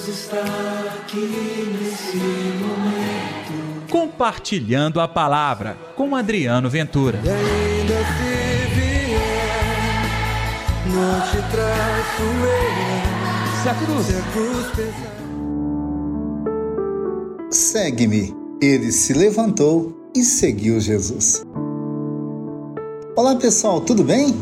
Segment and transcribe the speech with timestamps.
[0.00, 0.42] Deus está
[0.96, 3.88] aqui nesse momento.
[3.90, 7.20] Compartilhando a palavra com Adriano Ventura.
[7.22, 10.02] E ainda se vier,
[10.86, 13.62] não te traço eu.
[13.62, 14.06] Se a cruz.
[14.06, 15.20] Se a cruz pesar.
[17.50, 18.34] Segue-me.
[18.62, 21.42] Ele se levantou e seguiu Jesus.
[23.16, 24.34] Olá pessoal, tudo bem?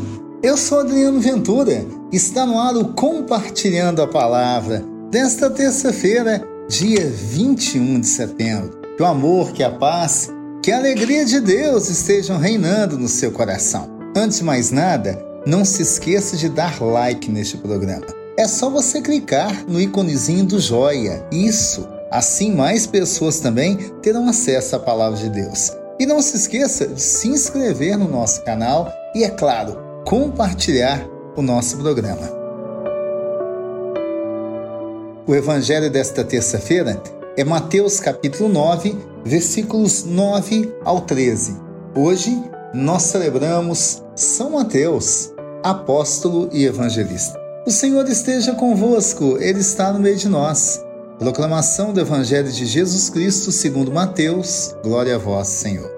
[0.43, 1.85] Eu sou Adriano Ventura.
[2.11, 8.79] Está no ar o Compartilhando a Palavra desta terça-feira, dia 21 de setembro.
[8.95, 10.29] Que o amor, que a paz,
[10.61, 13.89] que a alegria de Deus estejam reinando no seu coração.
[14.15, 18.05] Antes de mais nada, não se esqueça de dar like neste programa.
[18.37, 21.25] É só você clicar no íconezinho do joia.
[21.31, 21.87] Isso!
[22.11, 25.71] Assim mais pessoas também terão acesso à palavra de Deus.
[25.99, 31.05] E não se esqueça de se inscrever no nosso canal e, é claro, compartilhar
[31.35, 32.38] o nosso programa.
[35.29, 36.99] O evangelho desta terça-feira
[37.37, 41.55] é Mateus capítulo 9, versículos 9 ao 13.
[41.95, 42.35] Hoje
[42.73, 47.39] nós celebramos São Mateus, apóstolo e evangelista.
[47.63, 50.83] O Senhor esteja convosco, ele está no meio de nós.
[51.19, 54.75] Proclamação do Evangelho de Jesus Cristo segundo Mateus.
[54.81, 55.91] Glória a vós, Senhor.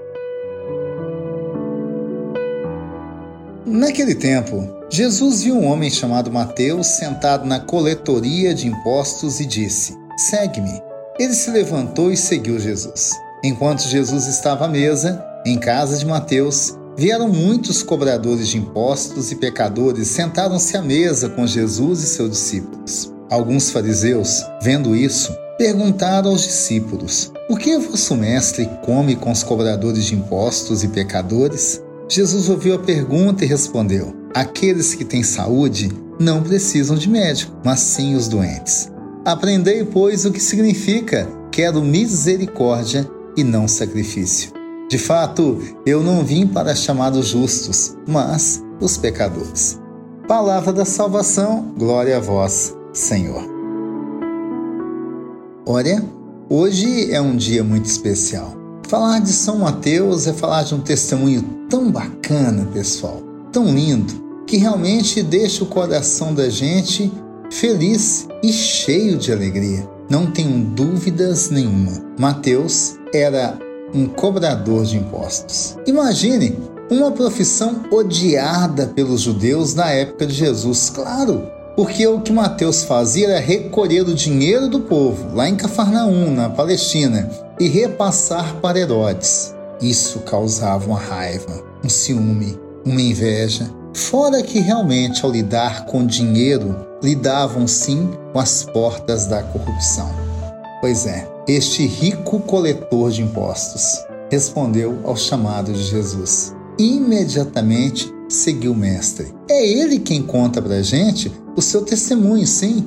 [3.66, 9.98] Naquele tempo, Jesus viu um homem chamado Mateus sentado na coletoria de impostos e disse:
[10.18, 10.82] Segue-me.
[11.18, 13.12] Ele se levantou e seguiu Jesus.
[13.42, 19.36] Enquanto Jesus estava à mesa, em casa de Mateus, vieram muitos cobradores de impostos e
[19.38, 23.14] pecadores sentaram-se à mesa com Jesus e seus discípulos.
[23.30, 30.04] Alguns fariseus, vendo isso, perguntaram aos discípulos: Por que vosso mestre come com os cobradores
[30.04, 31.82] de impostos e pecadores?
[32.12, 37.80] Jesus ouviu a pergunta e respondeu: Aqueles que têm saúde não precisam de médico, mas
[37.80, 38.92] sim os doentes.
[39.24, 44.52] Aprendei, pois, o que significa: quero misericórdia e não sacrifício.
[44.90, 49.80] De fato, eu não vim para chamar os justos, mas os pecadores.
[50.28, 53.42] Palavra da salvação, glória a vós, Senhor.
[55.66, 56.04] Olha,
[56.50, 58.61] hoje é um dia muito especial.
[58.92, 64.58] Falar de São Mateus é falar de um testemunho tão bacana, pessoal, tão lindo, que
[64.58, 67.10] realmente deixa o coração da gente
[67.50, 69.90] feliz e cheio de alegria.
[70.10, 72.04] Não tenho dúvidas nenhuma.
[72.20, 73.58] Mateus era
[73.94, 75.78] um cobrador de impostos.
[75.88, 76.60] Imagine
[76.90, 80.90] uma profissão odiada pelos judeus na época de Jesus.
[80.90, 81.48] Claro,
[81.82, 86.48] porque o que Mateus fazia era recolher o dinheiro do povo, lá em Cafarnaum, na
[86.48, 87.28] Palestina,
[87.60, 89.56] e repassar para Herodes.
[89.82, 92.56] Isso causava uma raiva, um ciúme,
[92.86, 93.68] uma inveja.
[93.96, 100.12] Fora que realmente, ao lidar com dinheiro, lidavam sim com as portas da corrupção.
[100.82, 106.54] Pois é, este rico coletor de impostos respondeu ao chamado de Jesus.
[106.78, 109.34] Imediatamente seguiu o Mestre.
[109.50, 112.86] É ele quem conta para a gente o seu testemunho, sim.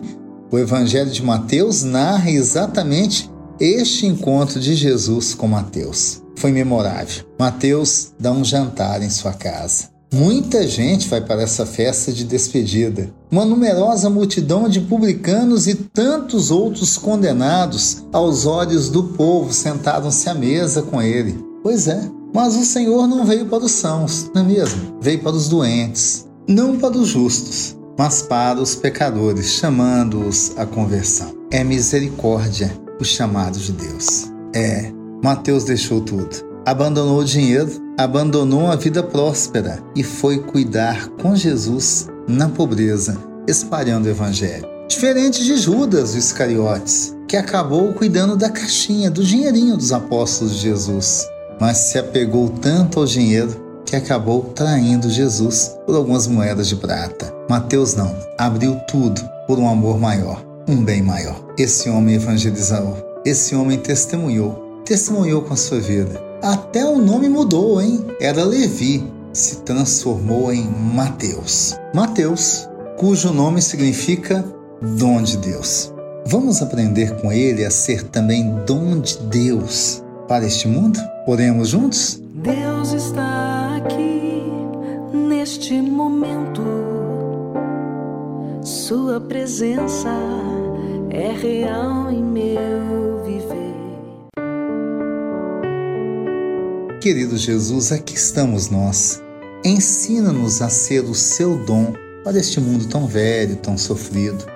[0.50, 3.30] O Evangelho de Mateus narra exatamente
[3.60, 6.22] este encontro de Jesus com Mateus.
[6.36, 7.25] Foi memorável.
[7.38, 9.94] Mateus dá um jantar em sua casa.
[10.12, 13.12] Muita gente vai para essa festa de despedida.
[13.32, 20.34] Uma numerosa multidão de publicanos e tantos outros condenados aos olhos do povo sentaram-se à
[20.34, 21.36] mesa com ele.
[21.64, 24.98] Pois é, mas o Senhor não veio para os sãos, não é mesmo?
[25.00, 31.34] Veio para os doentes, não para os justos, mas para os pecadores, chamando-os à conversão.
[31.50, 34.31] É misericórdia o chamado de Deus.
[34.55, 36.44] É, Mateus deixou tudo.
[36.66, 44.06] Abandonou o dinheiro, abandonou a vida próspera e foi cuidar com Jesus na pobreza, espalhando
[44.06, 44.66] o evangelho.
[44.88, 50.61] Diferente de Judas, o Iscariotes, que acabou cuidando da caixinha, do dinheirinho dos apóstolos de
[50.61, 51.26] Jesus
[51.61, 57.32] mas se apegou tanto ao dinheiro que acabou traindo Jesus por algumas moedas de prata.
[57.48, 61.44] Mateus não, abriu tudo por um amor maior, um bem maior.
[61.58, 66.20] Esse homem evangelizou, esse homem testemunhou, testemunhou com a sua vida.
[66.42, 68.04] Até o nome mudou, hein?
[68.20, 71.78] Era Levi, se transformou em Mateus.
[71.94, 74.44] Mateus, cujo nome significa
[74.98, 75.92] dom de Deus.
[76.26, 80.98] Vamos aprender com ele a ser também dom de Deus para este mundo?
[81.26, 82.20] Oremos juntos?
[82.42, 83.53] Deus está
[85.44, 86.62] neste momento.
[88.62, 90.08] Sua presença
[91.11, 93.75] é real em meu viver.
[96.99, 99.23] Querido Jesus, aqui estamos nós.
[99.62, 101.93] Ensina-nos a ser o seu dom
[102.25, 104.47] para este mundo tão velho, tão sofrido.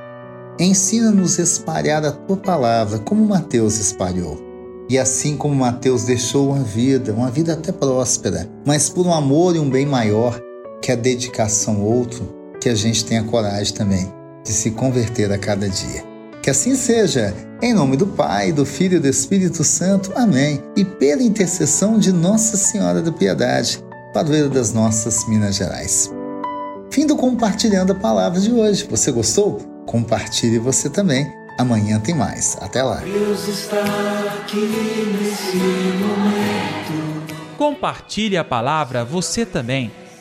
[0.58, 4.42] ensina-nos a espalhar a tua palavra como Mateus espalhou.
[4.88, 9.54] E assim como Mateus deixou uma vida, uma vida até próspera, mas por um amor
[9.54, 10.47] e um bem maior,
[10.88, 14.10] que a dedicação ao outro, que a gente tenha coragem também
[14.42, 16.02] de se converter a cada dia.
[16.42, 20.10] Que assim seja, em nome do Pai, do Filho e do Espírito Santo.
[20.16, 20.62] Amém.
[20.74, 26.10] E pela intercessão de Nossa Senhora da Piedade, padroeira das nossas Minas Gerais.
[26.90, 28.86] Fim do compartilhando a palavra de hoje.
[28.88, 29.58] Você gostou?
[29.84, 31.30] Compartilhe você também.
[31.58, 32.56] Amanhã tem mais.
[32.62, 33.00] Até lá.
[33.00, 33.84] Deus está
[34.40, 34.56] aqui
[35.20, 35.58] nesse
[35.98, 37.58] momento.
[37.58, 39.92] Compartilhe a palavra você também.